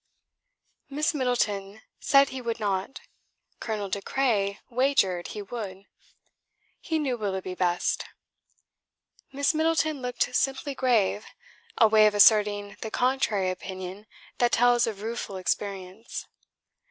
[0.89, 3.01] Miss Middleton said he would not.
[3.59, 5.85] Colonel De Craye wagered he would;
[6.79, 8.05] he knew Willoughby best.
[9.31, 11.25] Miss Middleton looked simply grave;
[11.77, 14.07] a way of asserting the contrary opinion
[14.39, 16.25] that tells of rueful experience.